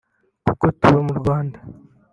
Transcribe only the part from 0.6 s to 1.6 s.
tuba mu Rwanda